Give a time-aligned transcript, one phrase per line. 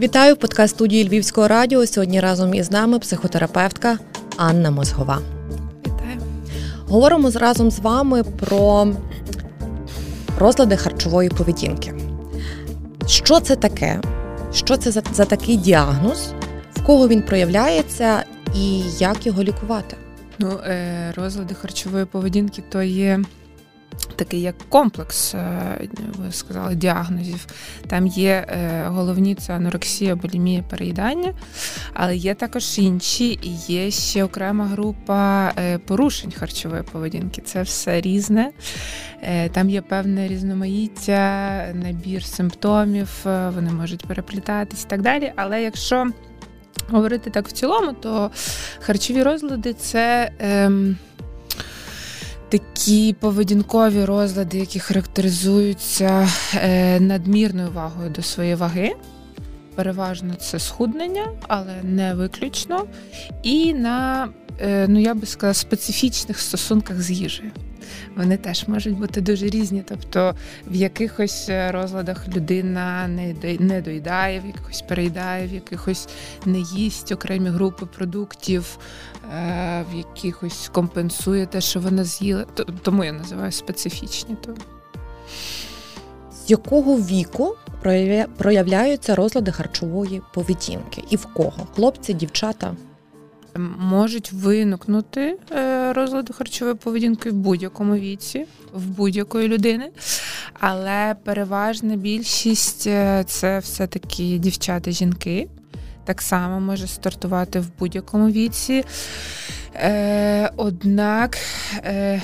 [0.00, 1.86] Вітаю в подкаст студії Львівського радіо.
[1.86, 3.98] Сьогодні разом із нами психотерапевтка
[4.36, 5.18] Анна Мозгова.
[5.86, 6.20] Вітаю.
[6.88, 8.86] Говоримо разом з вами про
[10.38, 11.94] розлади харчової поведінки.
[13.06, 14.00] Що це таке?
[14.52, 16.32] Що це за, за такий діагноз,
[16.74, 18.24] в кого він проявляється
[18.56, 19.96] і як його лікувати?
[20.38, 23.20] Ну, е, розлади харчової поведінки то є
[24.16, 27.46] такий як комплекс, е, ви сказали, діагнозів.
[27.86, 31.34] Там є е, головні це анорексія, булімія, переїдання,
[31.92, 37.42] але є також інші, і є ще окрема група е, порушень харчової поведінки.
[37.42, 38.50] Це все різне.
[39.52, 45.32] Там є певне різноманіття, набір симптомів, вони можуть переплітатись і так далі.
[45.36, 46.06] Але якщо
[46.88, 48.30] говорити так в цілому, то
[48.80, 50.30] харчові розлади це.
[50.38, 50.96] Ем,
[52.58, 58.92] такі поведінкові розлади, які характеризуються е, надмірною вагою до своєї ваги.
[59.74, 62.84] Переважно це схуднення, але не виключно.
[63.42, 64.28] І на,
[64.60, 67.50] е, ну я би сказала, специфічних стосунках з їжею.
[68.16, 69.84] Вони теж можуть бути дуже різні.
[69.88, 70.34] Тобто
[70.66, 73.08] в якихось е, розладах людина
[73.58, 76.08] не доїдає, в якихось переїдає, в якихось
[76.46, 78.78] не їсть окремі групи продуктів,
[79.34, 82.44] е, в якихось компенсує те, що вона з'їла.
[82.82, 84.36] Тому я називаю специфічні.
[86.46, 87.56] З якого віку
[88.36, 91.04] проявляються розлади харчової поведінки?
[91.10, 91.66] І в кого?
[91.74, 92.74] Хлопці, дівчата?
[93.78, 99.90] Можуть виникнути е, розлади харчової поведінки в будь-якому віці, в будь-якої людини.
[100.60, 105.48] Але переважна більшість е, це все-таки дівчата-жінки.
[106.04, 108.84] Так само може стартувати в будь-якому віці.
[109.74, 111.38] Е, Однак
[111.76, 112.22] е,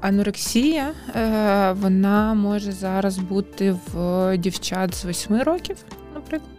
[0.00, 5.76] анорексія е, вона може зараз бути в дівчат з 8 років,
[6.14, 6.50] наприклад.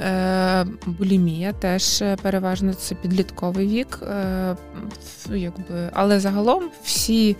[0.00, 4.56] Е, булімія теж е, переважно це підлітковий вік, е,
[5.30, 7.36] якби, але загалом всі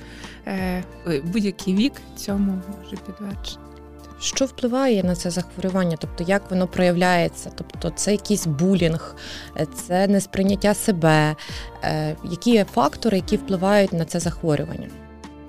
[1.24, 3.58] будь-який вік цьому може підтверджувати.
[4.20, 5.96] Що впливає на це захворювання?
[6.00, 7.50] Тобто, як воно проявляється?
[7.54, 9.16] Тобто, це якийсь булінг,
[9.74, 11.36] це несприйняття себе.
[12.24, 14.88] Які є фактори, які впливають на це захворювання?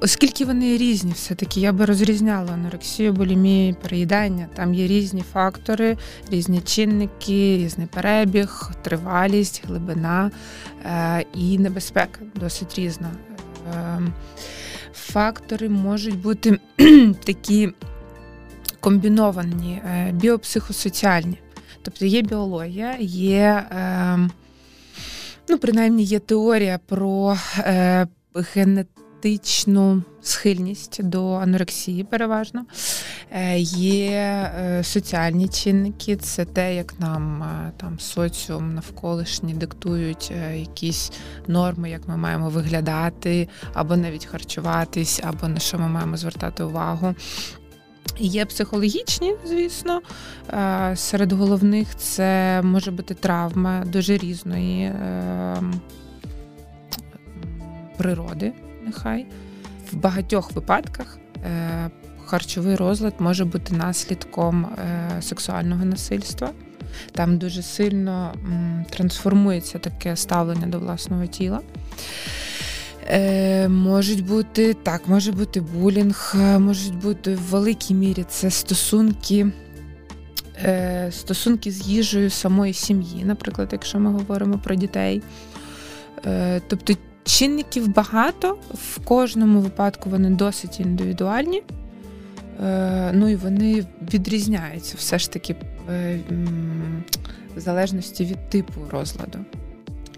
[0.05, 4.47] Оскільки вони різні, все-таки я би розрізняла анорексію, булімію, переїдання.
[4.55, 5.97] Там є різні фактори,
[6.31, 10.31] різні чинники, різний перебіг, тривалість, глибина
[10.85, 13.11] е, і небезпека досить різна.
[13.73, 13.99] Е,
[14.93, 16.59] фактори можуть бути
[17.23, 17.69] такі
[18.79, 21.37] комбіновані, е, біопсихосоціальні.
[21.81, 23.63] Тобто є біологія, є,
[25.49, 27.37] ну, принаймні, є теорія про
[28.53, 32.65] генетичну генетичну схильність до анорексії, переважно.
[33.31, 41.11] Е, є е, соціальні чинники, це те, як нам е, там соціум навколишні диктують якісь
[41.47, 47.15] норми, як ми маємо виглядати, або навіть харчуватись, або на що ми маємо звертати увагу.
[48.19, 50.01] Є психологічні, звісно.
[50.95, 54.91] Серед головних це може бути травма дуже різної
[57.97, 58.53] природи
[58.85, 59.25] нехай.
[59.91, 61.89] В багатьох випадках е,
[62.25, 66.51] харчовий розлад може бути наслідком е, сексуального насильства.
[67.11, 68.33] Там дуже сильно
[68.89, 71.61] трансформується таке ставлення до власного тіла.
[73.09, 79.47] Е, Можуть бути так, може бути булінг, е, можуть бути в великій мірі це стосунки.
[80.63, 85.21] Е, стосунки з їжею самої сім'ї, наприклад, якщо ми говоримо про дітей.
[86.67, 86.93] Тобто
[87.25, 91.63] Чинників багато, в кожному випадку вони досить індивідуальні,
[92.63, 95.55] е, ну і вони відрізняються все ж таки
[95.89, 96.19] е,
[97.55, 99.39] в залежності від типу розладу.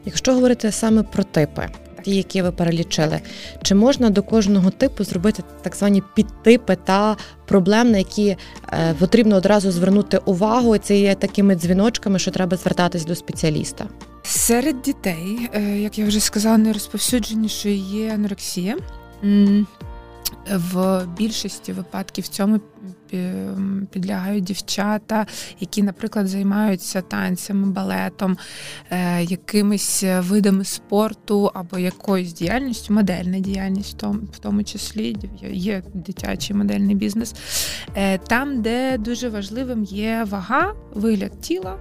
[0.06, 1.69] Якщо говорити саме про типи,
[2.03, 3.19] ті, які ви перелічили,
[3.62, 8.38] чи можна до кожного типу зробити так звані підтипи та проблем, на які
[8.73, 10.75] е, потрібно одразу звернути увагу?
[10.75, 13.85] І це є такими дзвіночками, що треба звертатись до спеціаліста?
[14.28, 18.78] Серед дітей, е, як я вже сказала, найрозповсюдженішою є анорексія.
[20.53, 22.59] В більшості випадків цьому
[23.91, 25.26] підлягають дівчата,
[25.59, 28.38] які, наприклад, займаються танцями, балетом,
[28.90, 35.18] е, якимись видами спорту або якоюсь діяльністю, модельна діяльність, в тому числі
[35.52, 37.35] є дитячий модельний бізнес,
[37.96, 41.78] е, там, де дуже важливим є вага, вигляд тіла.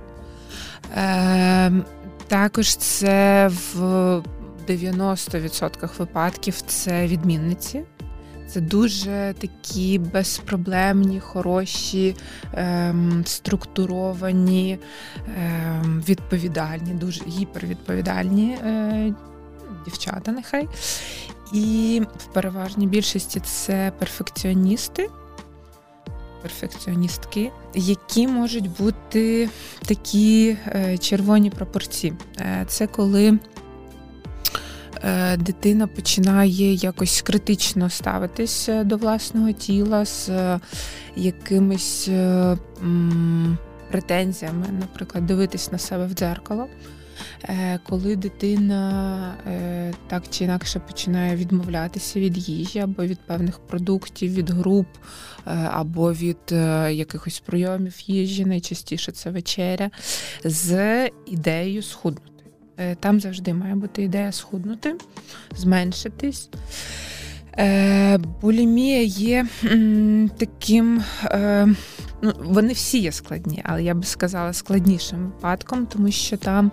[2.29, 3.79] Також це в
[4.69, 7.83] 90% випадків це відмінниці.
[8.49, 12.17] Це дуже такі безпроблемні, хороші,
[12.53, 14.79] ем, структуровані,
[15.39, 19.15] ем, відповідальні, дуже гіпервідповідальні е,
[19.85, 20.69] дівчата, нехай.
[21.53, 25.09] І в переважній більшості це перфекціоністи,
[26.43, 29.49] перфекціоністки, які можуть бути
[29.87, 32.13] такі е, червоні пропорції.
[32.41, 33.39] Е, це коли
[35.05, 40.31] Е, дитина починає якось критично ставитись до власного тіла з
[41.17, 42.09] якимись
[43.91, 46.67] претензіями, наприклад, дивитись на себе в дзеркало.
[47.83, 49.35] Коли дитина
[50.07, 54.87] так чи інакше починає відмовлятися від їжі або від певних продуктів, від груп,
[55.71, 56.53] або від
[56.91, 59.91] якихось прийомів їжі, найчастіше це вечеря,
[60.45, 62.37] з ідеєю схуднути.
[62.79, 64.95] Е, там завжди має бути ідея схуднути,
[65.57, 66.49] зменшитись.
[67.59, 69.47] Е, булімія є
[70.39, 71.69] таким, е,
[72.23, 76.73] ну, вони всі є складні, але я би сказала складнішим випадком, тому що там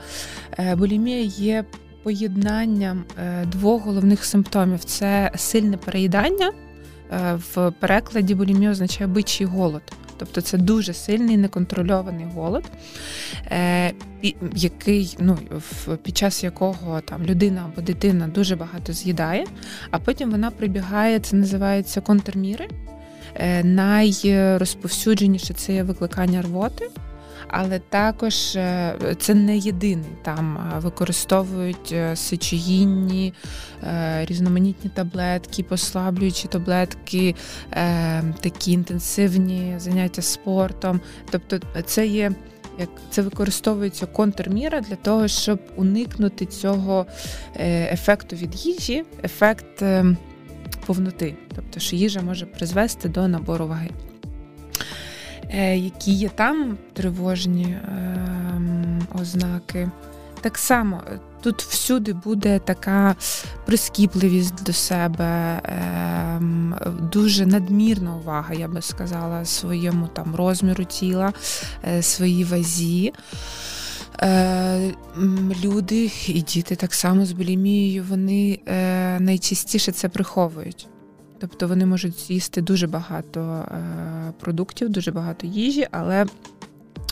[0.77, 1.65] булімія є
[2.03, 3.03] поєднанням
[3.45, 6.51] двох головних симптомів: це сильне переїдання.
[7.53, 9.81] В перекладі булімія означає бичий голод.
[10.17, 12.63] Тобто це дуже сильний неконтрольований голод,
[13.45, 13.93] е,
[14.55, 15.37] який ну,
[16.03, 19.45] під час якого там людина або дитина дуже багато з'їдає,
[19.91, 22.67] а потім вона прибігає, це називається контрміри.
[23.35, 26.89] Е, найрозповсюдженіше це є викликання рвоти
[27.47, 30.09] але також е, це не єдиний.
[30.21, 33.33] Там використовують е, сечогінні,
[33.83, 37.35] е, різноманітні таблетки, послаблюючі таблетки,
[38.39, 41.01] такі інтенсивні заняття спортом.
[41.31, 42.31] Тобто, це є.
[42.79, 47.05] Як це використовується контрміра для того, щоб уникнути цього
[47.91, 49.83] ефекту від їжі, ефект
[50.85, 53.89] повноти, тобто що їжа може призвести до набору ваги.
[55.49, 59.89] Е, які є там тривожні ем, ознаки.
[60.41, 61.01] Так само
[61.41, 63.15] тут всюди буде така
[63.65, 66.75] прискіпливість до себе, ем,
[67.11, 71.33] дуже надмірна увага, я би сказала, своєму там розміру тіла,
[71.87, 73.13] е, своїй вазі.
[74.21, 74.93] Е,
[75.63, 78.59] люди і діти так само з булімією, вони
[79.19, 80.87] найчастіше це приховують.
[81.43, 86.25] Тобто вони можуть з'їсти дуже багато е, продуктів, дуже багато їжі, але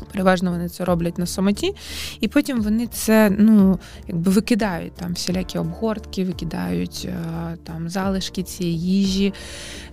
[0.06, 1.75] переважно вони це роблять на самоті,
[2.19, 8.80] і потім вони це ну, якби викидають там всілякі обгортки, викидають е, там залишки цієї
[8.80, 9.33] їжі.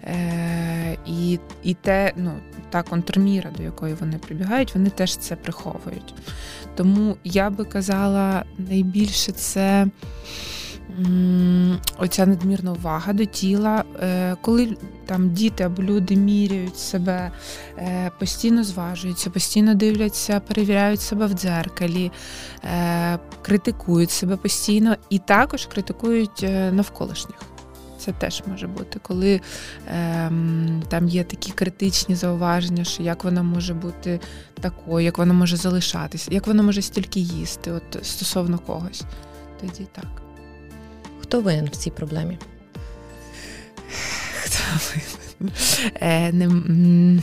[0.04, 2.32] Е, І і те, ну,
[2.70, 6.14] та контрміра, до якої вони прибігають, вони теж це приховують.
[6.76, 9.86] Тому я би казала, найбільше це
[11.98, 14.76] оця надмірна увага до тіла, е, коли
[15.06, 17.30] там діти або люди міряють себе,
[17.78, 22.12] е, постійно зважуються, постійно дивляться, перевіряють себе в дзеркалі,
[22.64, 27.38] е, критикують себе постійно і також критикують навколишніх.
[27.98, 29.40] Це теж може бути, коли
[29.86, 30.30] е,
[30.88, 34.20] там є такі критичні зауваження, що як вона може бути
[34.60, 39.04] такою, як вона може залишатися, як вона може стільки їсти, от стосовно когось.
[39.60, 40.27] Тоді так.
[41.28, 42.38] Хто винен в цій проблемі?
[44.42, 44.58] Хто
[44.88, 45.54] винен?
[46.00, 47.22] Е, не,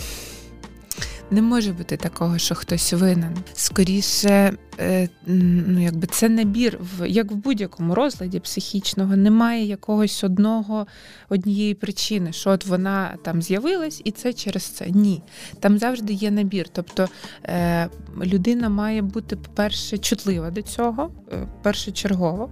[1.32, 3.38] не може бути такого, що хтось винен.
[3.54, 10.88] Скоріше, е, ну якби це набір, як в будь-якому розладі психічного, немає якогось одного
[11.30, 14.90] однієї причини, що от вона там з'явилась, і це через це.
[14.90, 15.24] Ні.
[15.60, 16.68] Там завжди є набір.
[16.72, 17.08] Тобто
[17.44, 17.90] е,
[18.24, 22.50] людина має бути, по-перше, чутлива до цього, е, першочергово.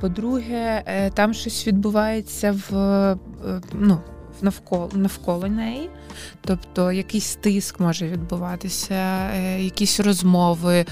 [0.00, 0.82] По-друге,
[1.14, 3.16] там щось відбувається в
[3.72, 4.00] ну
[4.42, 5.90] навколо навколо неї,
[6.40, 10.84] тобто якийсь тиск може відбуватися, е, якісь розмови,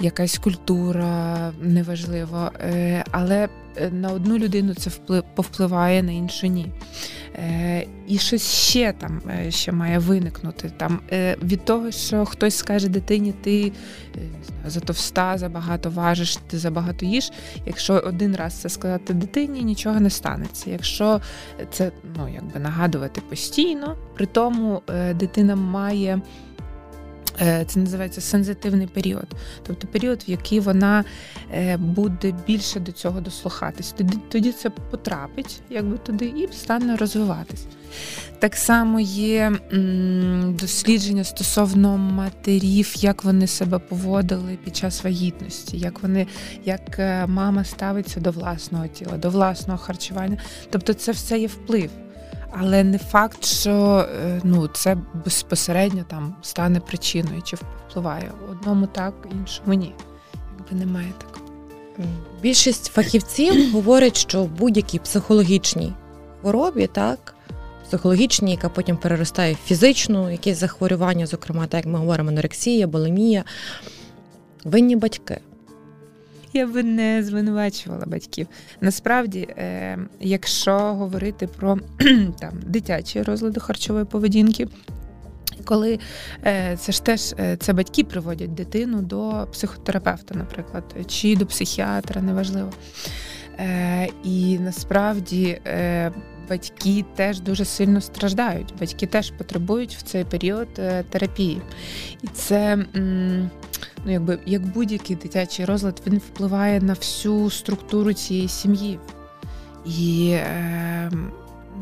[0.00, 2.50] якась культура неважливо.
[2.60, 4.90] Е, але е, на одну людину це
[5.34, 6.72] повпливає, на іншу ні.
[8.08, 10.72] І щось ще там ще має виникнути.
[10.76, 11.00] Там
[11.42, 13.72] Від того, що хтось скаже дитині, ти
[14.66, 17.32] затовста, забагато важиш, ти забагато їш.
[17.66, 20.70] Якщо один раз це сказати дитині, нічого не станеться.
[20.70, 21.20] Якщо
[21.70, 24.82] це ну, якби нагадувати постійно, при тому
[25.14, 26.20] дитина має.
[27.40, 29.26] Е, це називається сензитивний період,
[29.66, 31.04] тобто період, в який вона
[31.54, 33.92] е, буде більше до цього дослухатись.
[33.92, 37.66] Тоді тоді це потрапить, якби туди, і стане розвиватись.
[38.38, 39.52] Так само є
[40.48, 46.26] дослідження стосовно матерів, як вони себе поводили під час вагітності, як вони,
[46.64, 50.36] як е, мама ставиться до власного тіла, до власного харчування.
[50.70, 51.90] Тобто, це все є вплив.
[52.58, 58.30] Але не факт, що е, ну, це безпосередньо там стане причиною чи впливає.
[58.50, 59.94] Одному так, іншому ні.
[60.58, 61.46] Якби немає такого.
[62.42, 65.92] Більшість фахівців говорять, що в будь-якій психологічній
[66.40, 67.34] хворобі, так,
[67.86, 73.44] психологічній, яка потім переростає в фізичну, якісь захворювання, зокрема, так як ми говоримо, анорексія, булімія,
[74.64, 75.40] винні батьки.
[76.52, 78.46] Я би не звинувачувала батьків.
[78.80, 81.78] Насправді, е, якщо говорити про
[82.40, 84.68] там дитячі розлади харчової поведінки,
[85.64, 85.98] коли
[86.44, 92.22] е, це ж теж е, це батьки приводять дитину до психотерапевта, наприклад, чи до психіатра,
[92.22, 92.70] неважливо.
[94.24, 95.60] І насправді
[96.48, 98.74] батьки теж дуже сильно страждають.
[98.80, 100.68] Батьки теж потребують в цей період
[101.10, 101.62] терапії.
[102.22, 102.84] І це.
[104.04, 108.98] Ну якби як будь-який дитячий розлад, він впливає на всю структуру цієї сім'ї.
[109.84, 111.10] І е,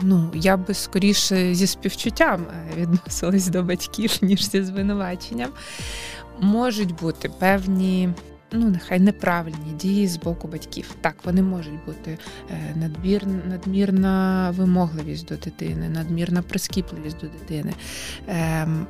[0.02, 5.50] ну, я би скоріше зі співчуттям е, відносилась до батьків, ніж зі звинуваченням.
[6.40, 8.08] Можуть бути певні
[8.52, 10.94] ну нехай неправильні дії з боку батьків.
[11.00, 12.18] Так, вони можуть бути
[12.50, 17.74] е, надмір, надмірна вимогливість до дитини, надмірна прискіпливість до дитини,
[18.28, 18.86] ем,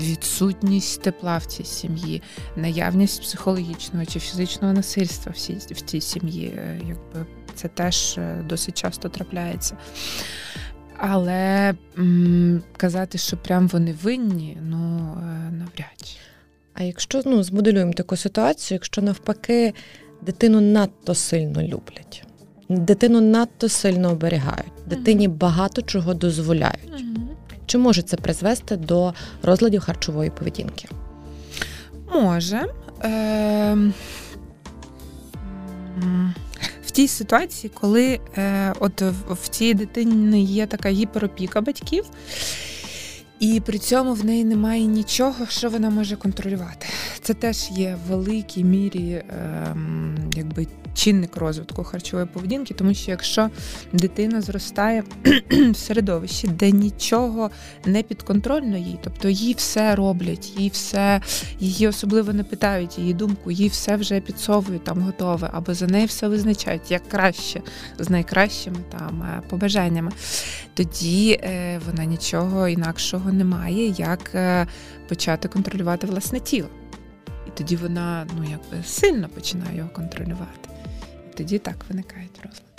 [0.00, 2.22] відсутність тепла в цій сім'ї,
[2.56, 5.32] наявність психологічного чи фізичного насильства
[5.70, 6.46] в цій сім'ї.
[6.46, 9.76] Е, якби це теж е, досить часто трапляється.
[10.96, 14.78] Але м, казати, що прям вони винні, ну
[15.50, 16.21] навряд чи.
[16.74, 19.74] А якщо ну, змоделюємо таку ситуацію, якщо навпаки
[20.22, 22.24] дитину надто сильно люблять,
[22.68, 27.04] дитину надто сильно оберігають, дитині багато чого дозволяють,
[27.66, 30.88] чи може це призвести до розладів харчової поведінки?
[32.12, 32.66] Може.
[33.04, 33.92] Е-
[36.84, 42.04] в тій ситуації, коли е, от в цій дитині є така гіперопіка батьків,
[43.42, 46.86] і при цьому в неї немає нічого, що вона може контролювати.
[47.20, 53.50] Це теж є в великій мірі, ем, якби чинник розвитку харчової поведінки, тому що якщо
[53.92, 55.04] дитина зростає
[55.50, 57.50] в середовищі, де нічого
[57.86, 61.20] не підконтрольно їй, тобто їй все роблять, їй все,
[61.60, 66.06] її особливо не питають її думку, їй все вже підсовують там готове, або за неї
[66.06, 67.62] все визначають як краще,
[67.98, 70.12] з найкращими там е, побажаннями,
[70.74, 74.66] тоді е, вона нічого інакшого не має, як е,
[75.08, 76.68] почати контролювати власне тіло.
[77.46, 80.71] І тоді вона ну якби сильно починає його контролювати
[81.34, 82.71] тоді так виникають розлади.